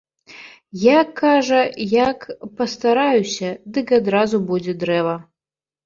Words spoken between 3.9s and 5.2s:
адразу будзе дрэва.